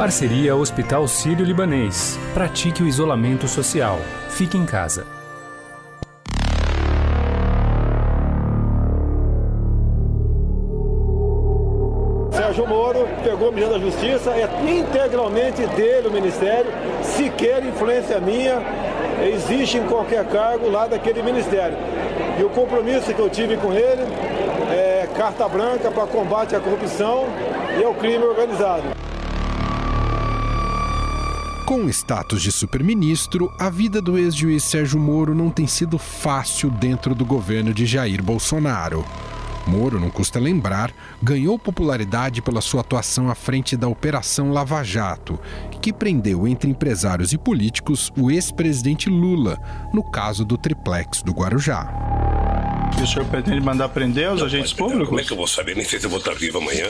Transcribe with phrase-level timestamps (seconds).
[0.00, 2.18] Parceria Hospital Sírio-Libanês.
[2.32, 3.98] Pratique o isolamento social.
[4.30, 5.06] Fique em casa.
[12.32, 16.72] Sérgio Moro pegou o Ministério da Justiça, é integralmente dele o Ministério,
[17.02, 18.62] sequer influência minha
[19.22, 21.76] existe em qualquer cargo lá daquele Ministério.
[22.38, 24.04] E o compromisso que eu tive com ele
[24.72, 27.26] é carta branca para combate à corrupção
[27.78, 29.09] e ao crime organizado.
[31.70, 36.68] Com o status de superministro, a vida do ex-juiz Sérgio Moro não tem sido fácil
[36.68, 39.06] dentro do governo de Jair Bolsonaro.
[39.68, 40.92] Moro, não custa lembrar,
[41.22, 45.38] ganhou popularidade pela sua atuação à frente da Operação Lava Jato,
[45.80, 49.56] que prendeu entre empresários e políticos o ex-presidente Lula,
[49.94, 51.88] no caso do triplex do Guarujá.
[52.98, 55.06] E o senhor pretende mandar prender os agentes públicos?
[55.06, 55.76] Como é que eu vou saber?
[55.76, 56.88] Nem sei se eu vou estar vivo amanhã.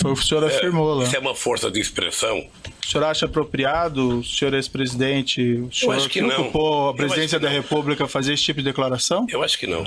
[0.00, 1.04] Foi o que o senhor afirmou lá.
[1.04, 2.46] Isso é uma força de expressão.
[2.84, 6.42] O senhor acha apropriado, o senhor ex-presidente, o senhor acho que que não.
[6.42, 7.46] ocupou a Eu presidência da.
[7.48, 9.26] República fazer esse tipo de declaração?
[9.30, 9.84] Eu acho que não.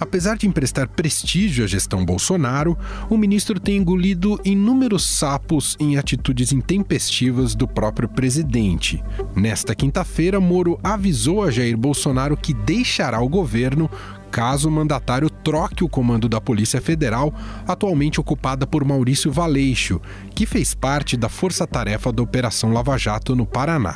[0.00, 2.76] Apesar de emprestar prestígio à gestão Bolsonaro,
[3.08, 9.02] o ministro tem engolido inúmeros sapos em atitudes intempestivas do próprio presidente.
[9.34, 13.90] Nesta quinta-feira, Moro avisou a Jair Bolsonaro que deixará o governo
[14.34, 17.32] caso o mandatário troque o comando da Polícia Federal,
[17.68, 20.00] atualmente ocupada por Maurício Valeixo,
[20.34, 23.94] que fez parte da força-tarefa da Operação Lava Jato no Paraná.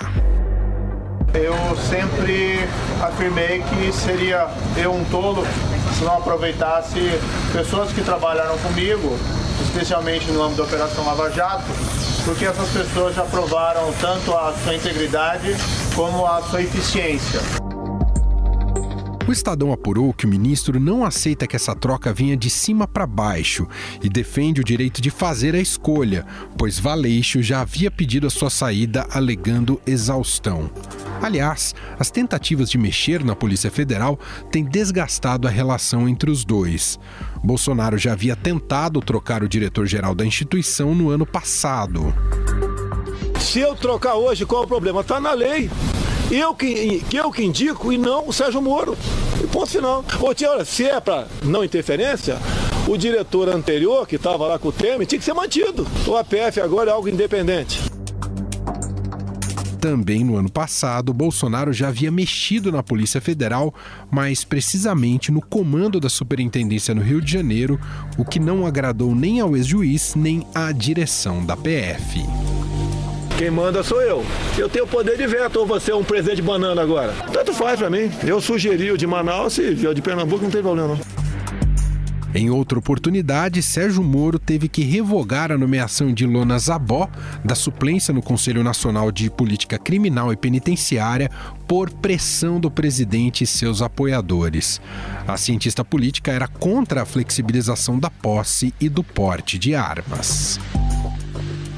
[1.35, 1.55] Eu
[1.91, 2.61] sempre
[3.03, 5.45] afirmei que seria eu um tolo
[5.99, 7.01] se não aproveitasse
[7.53, 9.19] pessoas que trabalharam comigo,
[9.61, 11.67] especialmente no âmbito da Operação Lava Jato,
[12.25, 15.57] porque essas pessoas já provaram tanto a sua integridade
[15.97, 17.68] como a sua eficiência.
[19.29, 23.07] O Estadão apurou que o ministro não aceita que essa troca venha de cima para
[23.07, 23.69] baixo
[24.03, 26.25] e defende o direito de fazer a escolha,
[26.57, 30.71] pois Valeixo já havia pedido a sua saída alegando exaustão.
[31.21, 34.19] Aliás, as tentativas de mexer na Polícia Federal
[34.51, 36.99] têm desgastado a relação entre os dois.
[37.45, 42.15] Bolsonaro já havia tentado trocar o diretor-geral da instituição no ano passado.
[43.39, 45.03] Se eu trocar hoje, qual é o problema?
[45.03, 45.69] Está na lei.
[46.31, 48.97] Eu que, eu que indico e não o Sérgio Moro.
[49.43, 50.05] E ponto final.
[50.21, 52.37] Ô, tia, olha, se é para não interferência,
[52.87, 55.87] o diretor anterior, que estava lá com o Temer, tinha que ser mantido.
[56.07, 57.81] O APF agora é algo independente.
[59.81, 63.73] Também no ano passado, Bolsonaro já havia mexido na Polícia Federal,
[64.11, 67.81] mas precisamente no comando da superintendência no Rio de Janeiro,
[68.19, 72.21] o que não agradou nem ao ex-juiz nem à direção da PF.
[73.39, 74.27] Quem manda sou eu.
[74.59, 77.13] Eu tenho poder de veto ou você é um presidente banana agora?
[77.33, 78.11] Tanto faz pra mim.
[78.27, 81.01] Eu sugeri o de Manaus e o de Pernambuco não tem problema não.
[82.35, 87.09] Em outra oportunidade, Sérgio Moro teve que revogar a nomeação de Lona Zabó
[87.45, 91.31] da suplência no Conselho Nacional de Política Criminal e Penitenciária
[91.69, 94.81] por pressão do presidente e seus apoiadores.
[95.29, 100.59] A cientista política era contra a flexibilização da posse e do porte de armas.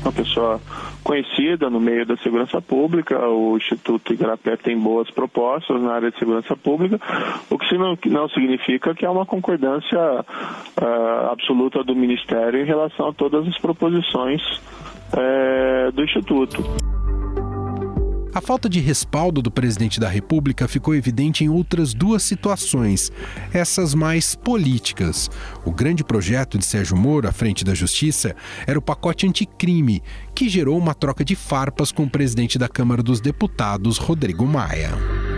[0.03, 0.61] Uma pessoa
[1.03, 3.19] conhecida no meio da segurança pública.
[3.29, 7.01] O Instituto Igarapé tem boas propostas na área de segurança pública,
[7.49, 13.09] o que não, não significa que há uma concordância ah, absoluta do Ministério em relação
[13.09, 14.43] a todas as proposições
[15.13, 16.63] eh, do Instituto.
[18.33, 23.11] A falta de respaldo do presidente da República ficou evidente em outras duas situações,
[23.53, 25.29] essas mais políticas.
[25.65, 28.37] O grande projeto de Sérgio Moro à frente da Justiça
[28.69, 30.01] era o pacote anticrime,
[30.33, 35.30] que gerou uma troca de farpas com o presidente da Câmara dos Deputados, Rodrigo Maia.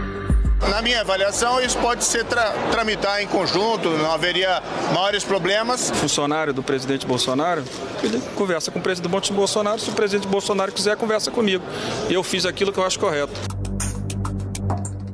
[0.68, 4.62] Na minha avaliação, isso pode ser tra tramitar em conjunto, não haveria
[4.94, 5.90] maiores problemas.
[5.90, 7.64] Funcionário do presidente Bolsonaro,
[8.02, 9.78] ele conversa com o presidente Bolsonaro.
[9.78, 11.64] Se o presidente Bolsonaro quiser, conversa comigo.
[12.08, 13.61] Eu fiz aquilo que eu acho correto.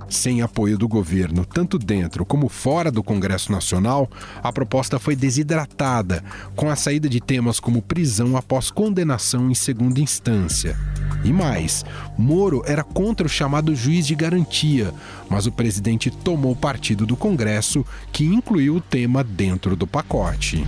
[0.09, 4.09] Sem apoio do governo, tanto dentro como fora do Congresso Nacional,
[4.43, 6.25] a proposta foi desidratada,
[6.57, 10.77] com a saída de temas como prisão após condenação em segunda instância.
[11.23, 11.85] E mais,
[12.17, 14.95] Moro era contra o chamado juiz de garantia,
[15.29, 20.67] mas o presidente tomou partido do Congresso, que incluiu o tema dentro do pacote.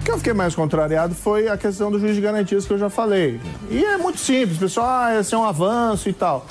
[0.00, 2.78] O que eu fiquei mais contrariado foi a questão do juiz de garantias que eu
[2.78, 3.40] já falei.
[3.70, 6.46] E é muito simples, pessoal, ah, esse é um avanço e tal.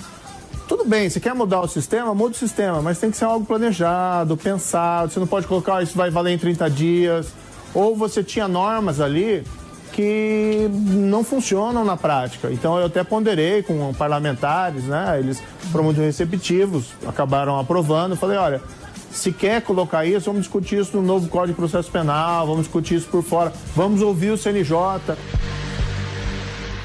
[0.69, 3.43] Tudo bem, você quer mudar o sistema, muda o sistema, mas tem que ser algo
[3.43, 5.11] planejado, pensado.
[5.11, 7.33] Você não pode colocar, "Ah, isso vai valer em 30 dias.
[7.73, 9.43] Ou você tinha normas ali
[9.93, 12.51] que não funcionam na prática.
[12.51, 15.17] Então eu até ponderei com parlamentares, né?
[15.17, 18.15] Eles foram muito receptivos, acabaram aprovando.
[18.15, 18.61] Falei, olha,
[19.11, 22.93] se quer colocar isso, vamos discutir isso no novo Código de Processo Penal, vamos discutir
[22.93, 24.77] isso por fora, vamos ouvir o CNJ.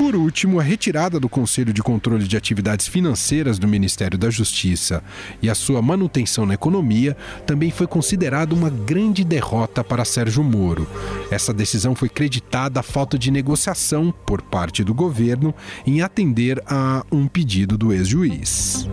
[0.04, 5.02] Por último, a retirada do Conselho de Controle de Atividades Financeiras do Ministério da Justiça
[5.40, 7.16] e a sua manutenção na economia
[7.46, 10.86] também foi considerada uma grande derrota para Sérgio Moro.
[11.30, 15.54] Essa decisão foi creditada à falta de negociação por parte do governo
[15.86, 18.86] em atender a um pedido do ex-juiz.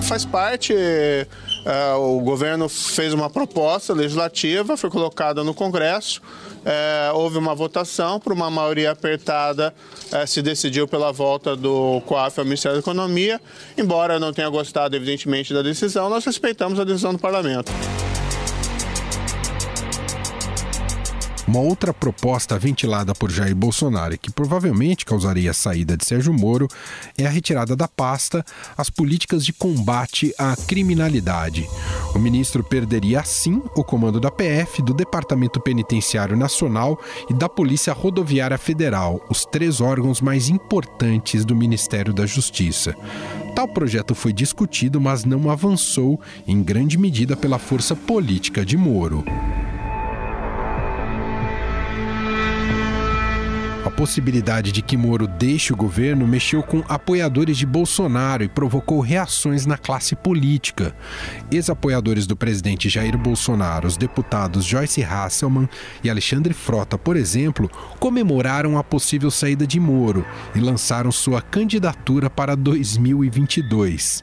[0.00, 0.72] Faz parte,
[1.98, 8.32] o governo fez uma proposta legislativa, foi colocada no Congresso, uh, houve uma votação, por
[8.32, 9.74] uma maioria apertada
[10.12, 13.40] uh, se decidiu pela volta do COAF ao Ministério da Economia.
[13.76, 17.72] Embora eu não tenha gostado, evidentemente, da decisão, nós respeitamos a decisão do Parlamento.
[21.56, 26.30] Uma outra proposta ventilada por Jair Bolsonaro e que provavelmente causaria a saída de Sérgio
[26.30, 26.68] Moro
[27.16, 28.44] é a retirada da pasta
[28.76, 31.66] as políticas de combate à criminalidade.
[32.14, 37.00] O ministro perderia assim o comando da PF, do Departamento Penitenciário Nacional
[37.30, 42.94] e da Polícia Rodoviária Federal, os três órgãos mais importantes do Ministério da Justiça.
[43.54, 49.24] Tal projeto foi discutido, mas não avançou, em grande medida pela força política de Moro.
[53.96, 59.64] Possibilidade de que Moro deixe o governo mexeu com apoiadores de Bolsonaro e provocou reações
[59.64, 60.94] na classe política.
[61.50, 65.66] Ex-apoiadores do presidente Jair Bolsonaro, os deputados Joyce Hasselman
[66.04, 72.28] e Alexandre Frota, por exemplo, comemoraram a possível saída de Moro e lançaram sua candidatura
[72.28, 74.22] para 2022.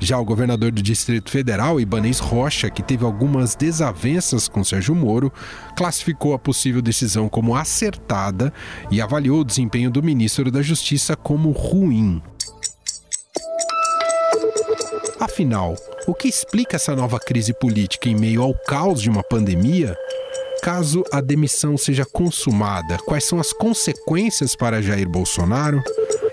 [0.00, 5.32] Já o governador do Distrito Federal, Ibanez Rocha, que teve algumas desavenças com Sérgio Moro,
[5.76, 8.52] classificou a possível decisão como acertada
[8.90, 12.22] e avaliou o desempenho do ministro da Justiça como ruim.
[15.18, 15.74] Afinal,
[16.06, 19.96] o que explica essa nova crise política em meio ao caos de uma pandemia?
[20.62, 25.82] Caso a demissão seja consumada, quais são as consequências para Jair Bolsonaro?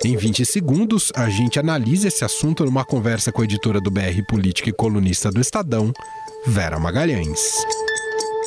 [0.03, 4.24] Em 20 segundos, a gente analisa esse assunto numa conversa com a editora do BR
[4.27, 5.94] Política e colunista do Estadão,
[6.48, 7.63] Vera Magalhães.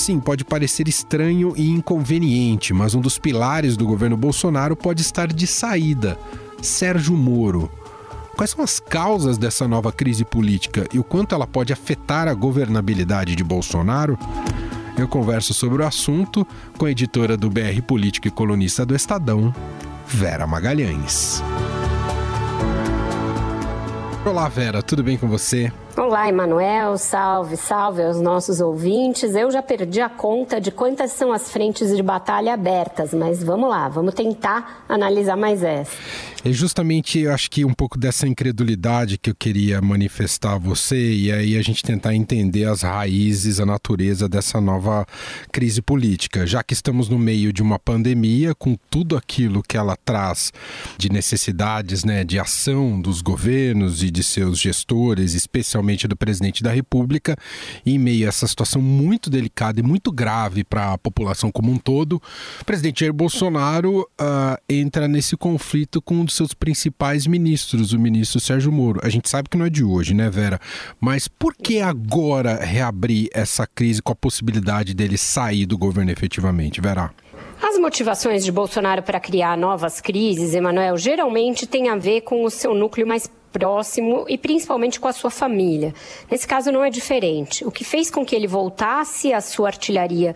[0.06, 5.26] Sim, pode parecer estranho e inconveniente, mas um dos pilares do governo Bolsonaro pode estar
[5.26, 6.16] de saída:
[6.62, 7.68] Sérgio Moro.
[8.36, 12.34] Quais são as causas dessa nova crise política e o quanto ela pode afetar a
[12.34, 14.16] governabilidade de Bolsonaro?
[14.96, 16.46] Eu converso sobre o assunto
[16.78, 19.52] com a editora do BR Política e colunista do Estadão,
[20.06, 21.42] Vera Magalhães.
[24.24, 25.72] Olá, Vera, tudo bem com você?
[25.98, 29.34] Olá, Emanuel, salve, salve aos nossos ouvintes.
[29.34, 33.70] Eu já perdi a conta de quantas são as frentes de batalha abertas, mas vamos
[33.70, 35.96] lá, vamos tentar analisar mais essa.
[36.46, 41.12] É justamente, eu acho que um pouco dessa incredulidade que eu queria manifestar a você
[41.12, 45.04] e aí a gente tentar entender as raízes, a natureza dessa nova
[45.50, 46.46] crise política.
[46.46, 50.52] Já que estamos no meio de uma pandemia, com tudo aquilo que ela traz
[50.96, 56.70] de necessidades, né, de ação dos governos e de seus gestores, especialmente do presidente da
[56.70, 57.36] República,
[57.84, 61.76] em meio a essa situação muito delicada e muito grave para a população como um
[61.76, 62.22] todo,
[62.60, 68.38] o presidente Jair Bolsonaro uh, entra nesse conflito com dos seus principais ministros, o ministro
[68.38, 69.00] Sérgio Moro.
[69.02, 70.60] A gente sabe que não é de hoje, né, Vera?
[71.00, 76.80] Mas por que agora reabrir essa crise com a possibilidade dele sair do governo efetivamente,
[76.80, 77.10] Vera?
[77.62, 82.50] As motivações de Bolsonaro para criar novas crises, Emanuel, geralmente têm a ver com o
[82.50, 85.94] seu núcleo mais próximo e principalmente com a sua família.
[86.30, 87.66] Nesse caso não é diferente.
[87.66, 90.34] O que fez com que ele voltasse a sua artilharia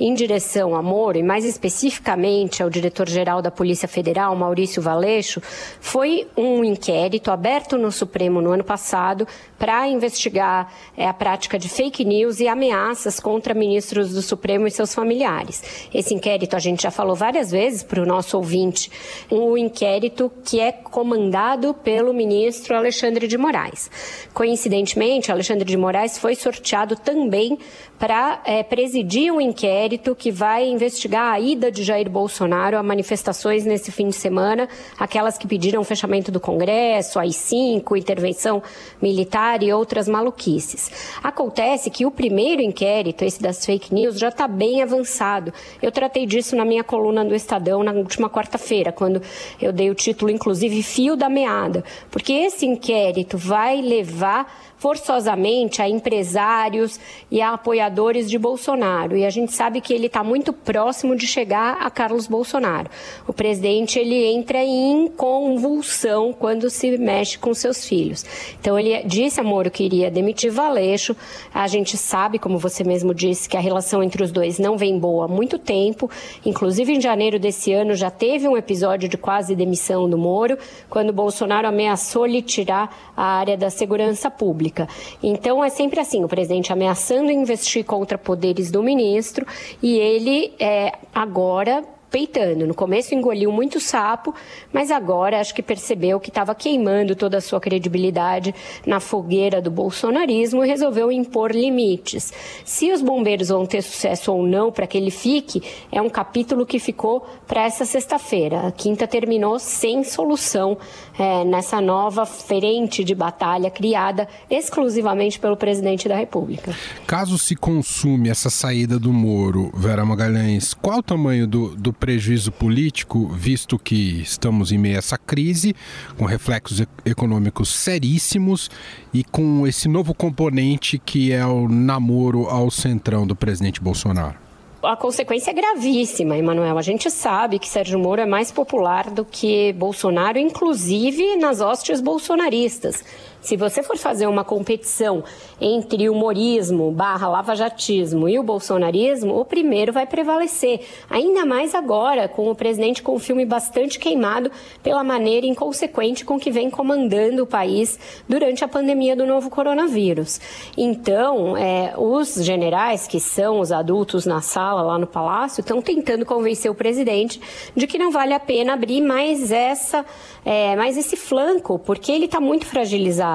[0.00, 5.40] em direção a Moro, e mais especificamente ao diretor-geral da Polícia Federal, Maurício Valeixo,
[5.80, 11.68] foi um inquérito aberto no Supremo no ano passado para investigar é, a prática de
[11.68, 15.62] fake news e ameaças contra ministros do Supremo e seus familiares.
[15.94, 18.90] Esse inquérito, a gente já falou várias vezes para o nosso ouvinte,
[19.30, 23.90] um inquérito que é comandado pelo ministro ministro Alexandre de Moraes.
[24.32, 27.58] Coincidentemente, Alexandre de Moraes foi sorteado também
[27.98, 33.64] para é, presidir um inquérito que vai investigar a ida de Jair Bolsonaro a manifestações
[33.64, 38.60] nesse fim de semana, aquelas que pediram o fechamento do Congresso, AI-5, intervenção
[39.00, 40.90] militar e outras maluquices.
[41.22, 45.52] Acontece que o primeiro inquérito, esse das fake news, já está bem avançado.
[45.80, 49.22] Eu tratei disso na minha coluna do Estadão na última quarta-feira, quando
[49.60, 55.88] eu dei o título, inclusive, Fio da Meada, porque esse inquérito vai levar forçosamente a
[55.88, 56.98] empresários
[57.30, 59.16] e a apoiadores de Bolsonaro.
[59.16, 62.90] E a gente sabe que ele está muito próximo de chegar a Carlos Bolsonaro.
[63.24, 68.24] O presidente ele entra em convulsão quando se mexe com seus filhos.
[68.60, 71.14] Então ele disse a Moro que iria demitir Valeixo.
[71.54, 74.98] A gente sabe, como você mesmo disse, que a relação entre os dois não vem
[74.98, 76.10] boa há muito tempo.
[76.44, 80.58] Inclusive em janeiro desse ano já teve um episódio de quase demissão do Moro,
[80.90, 84.88] quando Bolsonaro ameaçou lhe tirar a área da segurança pública pública.
[85.22, 89.46] Então é sempre assim, o presidente ameaçando investir contra poderes do ministro
[89.82, 92.66] e ele é, agora peitando.
[92.66, 94.34] No começo engoliu muito sapo,
[94.70, 98.54] mas agora acho que percebeu que estava queimando toda a sua credibilidade
[98.86, 102.32] na fogueira do bolsonarismo e resolveu impor limites.
[102.64, 106.66] Se os bombeiros vão ter sucesso ou não para que ele fique, é um capítulo
[106.66, 108.66] que ficou para essa sexta-feira.
[108.66, 110.76] A quinta terminou sem solução
[111.18, 116.74] é, nessa nova frente de batalha criada exclusivamente pelo presidente da República.
[117.06, 122.50] Caso se consume essa saída do Moro, Vera Magalhães, qual o tamanho do, do prejuízo
[122.50, 125.72] político, visto que estamos em meio a essa crise,
[126.18, 128.68] com reflexos econômicos seríssimos
[129.14, 134.34] e com esse novo componente que é o namoro ao centrão do presidente Bolsonaro?
[134.82, 136.76] a consequência é gravíssima, Emanuel.
[136.76, 142.00] A gente sabe que Sérgio Moro é mais popular do que Bolsonaro, inclusive nas hostes
[142.00, 143.04] bolsonaristas.
[143.42, 145.24] Se você for fazer uma competição
[145.60, 150.86] entre humorismo barra lavajatismo e o bolsonarismo, o primeiro vai prevalecer.
[151.10, 154.48] Ainda mais agora, com o presidente com o filme bastante queimado
[154.80, 160.40] pela maneira inconsequente com que vem comandando o país durante a pandemia do novo coronavírus.
[160.76, 166.24] Então, é, os generais, que são os adultos na sala lá no palácio, estão tentando
[166.24, 167.40] convencer o presidente
[167.74, 170.06] de que não vale a pena abrir mais essa,
[170.44, 173.31] é, mais esse flanco, porque ele está muito fragilizado.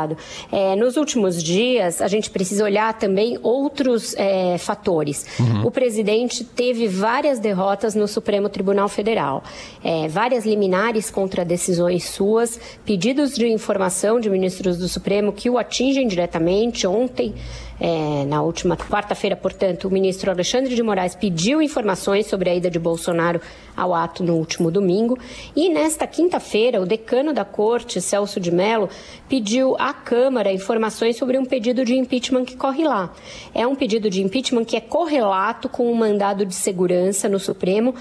[0.51, 5.25] É, nos últimos dias, a gente precisa olhar também outros é, fatores.
[5.39, 5.67] Uhum.
[5.67, 9.43] O presidente teve várias derrotas no Supremo Tribunal Federal,
[9.83, 15.57] é, várias liminares contra decisões suas, pedidos de informação de ministros do Supremo que o
[15.57, 16.85] atingem diretamente.
[16.85, 17.33] Ontem,
[17.79, 22.69] é, na última quarta-feira, portanto, o ministro Alexandre de Moraes pediu informações sobre a ida
[22.69, 23.39] de Bolsonaro
[23.75, 25.17] ao ato no último domingo.
[25.55, 28.89] E nesta quinta-feira, o decano da corte, Celso de Mello,
[29.29, 33.13] pediu à Câmara informações sobre um pedido de impeachment que corre lá.
[33.53, 37.93] É um pedido de impeachment que é correlato com um mandado de segurança no Supremo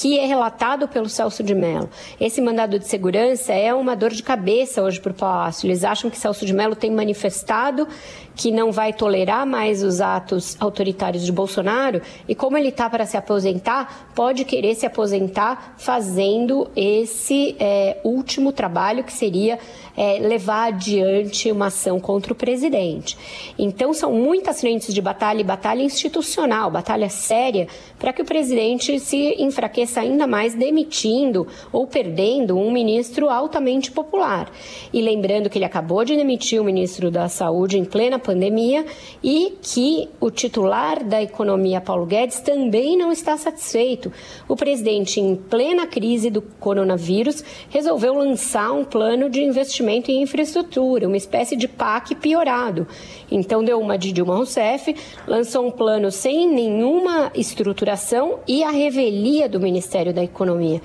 [0.00, 1.90] que é relatado pelo Celso de Mello.
[2.20, 5.66] Esse mandado de segurança é uma dor de cabeça hoje para o Palácio.
[5.66, 7.88] Eles acham que Celso de Mello tem manifestado
[8.38, 13.04] que não vai tolerar mais os atos autoritários de Bolsonaro e como ele está para
[13.04, 19.58] se aposentar, pode querer se aposentar fazendo esse é, último trabalho que seria
[19.96, 23.18] é, levar adiante uma ação contra o presidente.
[23.58, 27.66] Então são muitas frentes de batalha e batalha institucional, batalha séria,
[27.98, 34.48] para que o presidente se enfraqueça ainda mais demitindo ou perdendo um ministro altamente popular.
[34.92, 38.84] E lembrando que ele acabou de demitir o ministro da Saúde em plena pandemia
[39.24, 44.12] e que o titular da economia, Paulo Guedes, também não está satisfeito.
[44.46, 51.06] O presidente, em plena crise do coronavírus, resolveu lançar um plano de investimento em infraestrutura,
[51.06, 52.86] uma espécie de PAC piorado.
[53.30, 54.94] Então, deu uma de Dilma Rousseff,
[55.26, 60.82] lançou um plano sem nenhuma estruturação e a revelia do Ministério da Economia.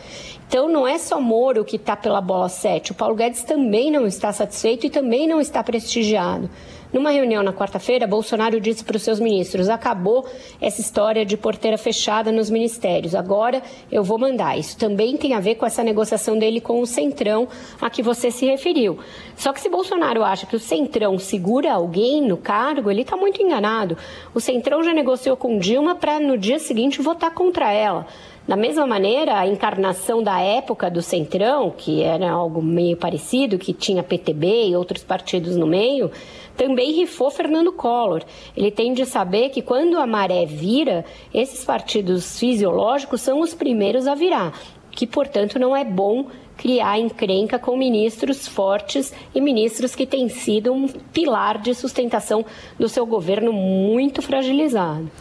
[0.48, 2.92] Então, não é só Moro que está pela bola 7.
[2.92, 6.50] O Paulo Guedes também não está satisfeito e também não está prestigiado.
[6.94, 10.28] Numa reunião na quarta-feira, Bolsonaro disse para os seus ministros: acabou
[10.62, 14.60] essa história de porteira fechada nos ministérios, agora eu vou mandar.
[14.60, 17.48] Isso também tem a ver com essa negociação dele com o Centrão
[17.82, 19.00] a que você se referiu.
[19.36, 23.42] Só que se Bolsonaro acha que o Centrão segura alguém no cargo, ele está muito
[23.42, 23.98] enganado.
[24.32, 28.06] O Centrão já negociou com Dilma para no dia seguinte votar contra ela.
[28.46, 33.72] Da mesma maneira, a encarnação da época do Centrão, que era algo meio parecido, que
[33.72, 36.12] tinha PTB e outros partidos no meio,
[36.58, 38.22] também rifou Fernando Collor.
[38.56, 44.08] Ele tem de saber que quando a maré vira, esses partidos fisiológicos são os primeiros
[44.08, 44.52] a virar,
[44.92, 46.26] que, portanto, não é bom
[46.63, 52.46] criar encrenca com ministros fortes e ministros que têm sido um pilar de sustentação
[52.79, 55.12] do seu governo muito fragilizado.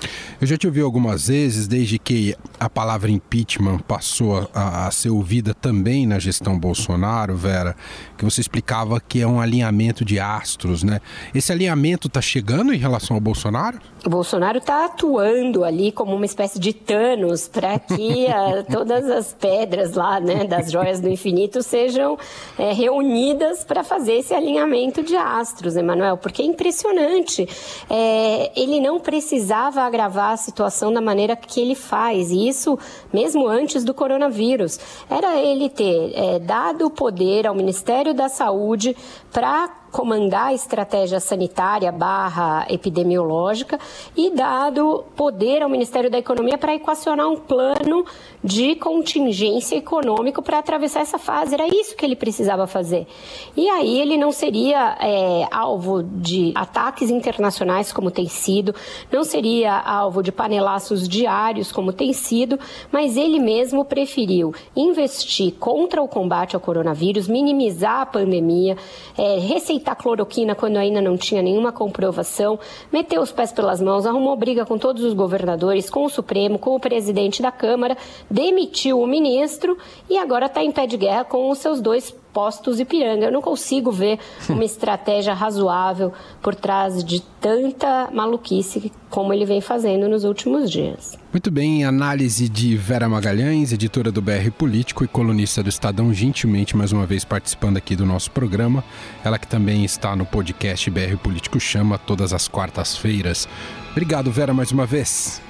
[0.40, 5.10] Eu já te ouvi algumas vezes, desde que a palavra impeachment passou a, a, ser
[5.10, 7.74] ouvida também na gestão Bolsonaro, Vera,
[8.16, 11.00] que você explicava que é um alinhamento de astros, né?
[11.34, 13.80] Esse alinhamento está chegando em relação ao Bolsonaro?
[14.06, 19.32] O Bolsonaro está atuando ali como uma espécie de Thanos para que a, todas as
[19.32, 21.31] pedras lá, né, das joias do infinito
[21.62, 22.18] sejam
[22.58, 27.48] é, reunidas para fazer esse alinhamento de astros, Emanuel, porque é impressionante.
[27.88, 32.78] É, ele não precisava agravar a situação da maneira que ele faz, e isso
[33.12, 34.78] mesmo antes do coronavírus.
[35.10, 38.96] Era ele ter é, dado o poder ao Ministério da Saúde
[39.30, 43.78] para comandar a estratégia sanitária barra epidemiológica
[44.16, 48.04] e dado poder ao Ministério da Economia para equacionar um plano
[48.42, 51.54] de contingência econômico para atravessar essa fase.
[51.54, 53.06] Era isso que ele precisava fazer.
[53.54, 58.74] E aí ele não seria é, alvo de ataques internacionais como tem sido,
[59.12, 62.58] não seria alvo de panelaços diários como tem sido,
[62.90, 68.76] mas ele mesmo preferiu investir contra o combate ao coronavírus, minimizar a pandemia,
[69.18, 72.58] é, receitar cloroquina quando ainda não tinha nenhuma comprovação,
[72.92, 76.76] meteu os pés pelas mãos, arrumou briga com todos os governadores, com o Supremo, com
[76.76, 77.96] o presidente da Câmara,
[78.30, 79.76] demitiu o ministro
[80.08, 83.26] e agora está em pé de guerra com os seus dois postos Ipiranga.
[83.26, 89.60] Eu não consigo ver uma estratégia razoável por trás de tanta maluquice como ele vem
[89.60, 91.18] fazendo nos últimos dias.
[91.32, 96.76] Muito bem, análise de Vera Magalhães, editora do BR Político e colunista do Estadão, gentilmente
[96.76, 98.82] mais uma vez participando aqui do nosso programa.
[99.24, 103.48] Ela que também está no podcast BR Político Chama todas as quartas-feiras.
[103.92, 105.40] Obrigado, Vera, mais uma vez.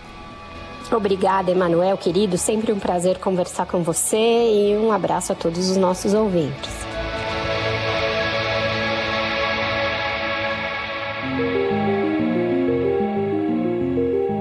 [0.97, 2.37] Obrigada, Emanuel, querido.
[2.37, 6.71] Sempre um prazer conversar com você e um abraço a todos os nossos ouvintes.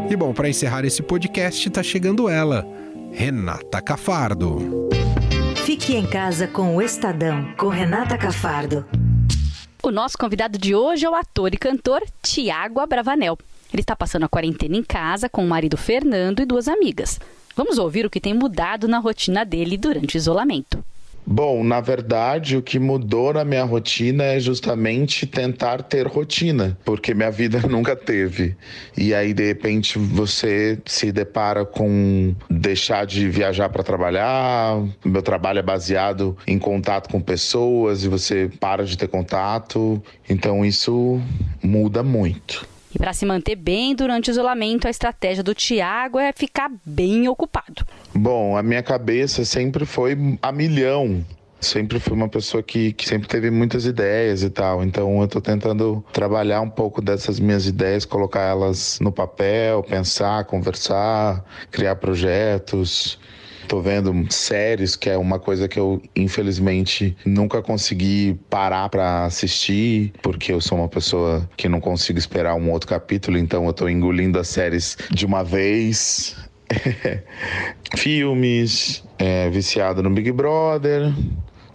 [0.10, 2.68] E bom, para encerrar esse podcast, está chegando ela,
[3.14, 4.90] Renata Cafardo.
[5.66, 8.86] Fique em casa com o Estadão, com Renata Cafardo.
[9.82, 13.38] O nosso convidado de hoje é o ator e cantor Tiago Abravanel.
[13.74, 17.20] Ele está passando a quarentena em casa com o marido Fernando e duas amigas.
[17.56, 20.84] Vamos ouvir o que tem mudado na rotina dele durante o isolamento.
[21.26, 27.14] Bom, na verdade, o que mudou na minha rotina é justamente tentar ter rotina, porque
[27.14, 28.56] minha vida nunca teve.
[28.98, 34.84] E aí, de repente, você se depara com deixar de viajar para trabalhar.
[35.06, 40.02] Meu trabalho é baseado em contato com pessoas e você para de ter contato.
[40.28, 41.22] Então, isso
[41.62, 42.71] muda muito.
[42.94, 47.28] E para se manter bem durante o isolamento, a estratégia do Tiago é ficar bem
[47.28, 47.86] ocupado.
[48.14, 51.26] Bom, a minha cabeça sempre foi a milhão.
[51.62, 54.84] Sempre fui uma pessoa que, que sempre teve muitas ideias e tal.
[54.84, 60.44] Então eu estou tentando trabalhar um pouco dessas minhas ideias, colocar elas no papel, pensar,
[60.46, 63.20] conversar, criar projetos.
[63.68, 70.14] Tô vendo séries, que é uma coisa que eu, infelizmente, nunca consegui parar para assistir,
[70.22, 73.88] porque eu sou uma pessoa que não consigo esperar um outro capítulo, então eu tô
[73.88, 76.36] engolindo as séries de uma vez.
[77.98, 81.14] Filmes, é, viciado no Big Brother,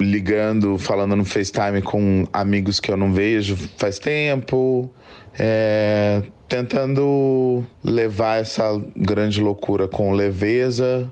[0.00, 4.90] ligando, falando no FaceTime com amigos que eu não vejo faz tempo.
[5.38, 11.10] É, tentando levar essa grande loucura com leveza,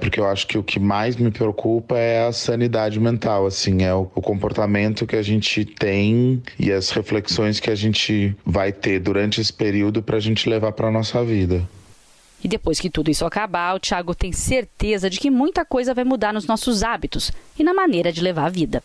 [0.00, 3.94] porque eu acho que o que mais me preocupa é a sanidade mental, assim, é
[3.94, 9.00] o, o comportamento que a gente tem e as reflexões que a gente vai ter
[9.00, 11.62] durante esse período para a gente levar para nossa vida.
[12.44, 16.04] E depois que tudo isso acabar, o Thiago tem certeza de que muita coisa vai
[16.04, 18.82] mudar nos nossos hábitos e na maneira de levar a vida.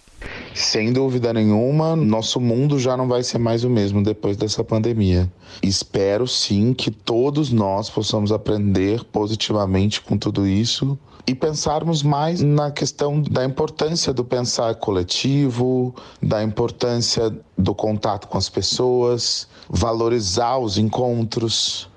[0.56, 5.30] Sem dúvida nenhuma, nosso mundo já não vai ser mais o mesmo depois dessa pandemia.
[5.62, 12.72] Espero sim que todos nós possamos aprender positivamente com tudo isso e pensarmos mais na
[12.72, 15.94] questão da importância do pensar coletivo,
[16.24, 21.89] da importância do contato com as pessoas, valorizar os encontros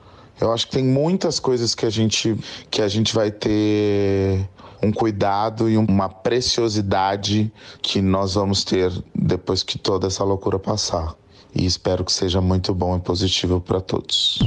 [0.43, 2.37] eu acho que tem muitas coisas que a gente
[2.69, 4.49] que a gente vai ter
[4.83, 11.15] um cuidado e uma preciosidade que nós vamos ter depois que toda essa loucura passar.
[11.55, 14.41] E espero que seja muito bom e positivo para todos.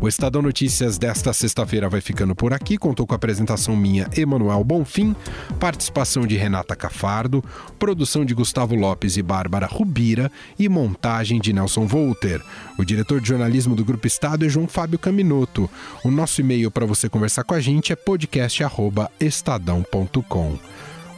[0.00, 2.78] O Estadão Notícias desta sexta-feira vai ficando por aqui.
[2.78, 5.14] Contou com a apresentação minha, Emanuel Bonfim,
[5.58, 7.44] participação de Renata Cafardo,
[7.78, 12.40] produção de Gustavo Lopes e Bárbara Rubira e montagem de Nelson Volter.
[12.78, 15.68] O diretor de jornalismo do Grupo Estado é João Fábio Caminoto.
[16.02, 20.58] O nosso e-mail para você conversar com a gente é podcast@estadão.com.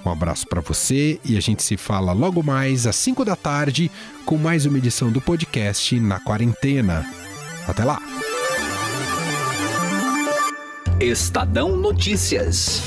[0.04, 3.88] Um abraço para você e a gente se fala logo mais às 5 da tarde
[4.26, 7.08] com mais uma edição do podcast Na Quarentena.
[7.68, 8.02] Até lá!
[11.00, 12.82] Estadão Notícias.